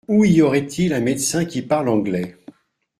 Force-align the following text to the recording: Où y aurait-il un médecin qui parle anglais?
Où 0.07 0.25
y 0.25 0.41
aurait-il 0.41 0.93
un 0.93 0.99
médecin 0.99 1.45
qui 1.45 1.61
parle 1.61 1.87
anglais? 1.87 2.35